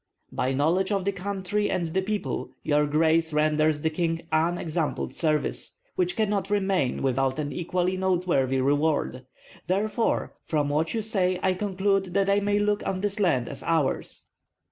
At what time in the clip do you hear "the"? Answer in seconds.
1.05-1.11, 1.93-2.01, 3.83-3.91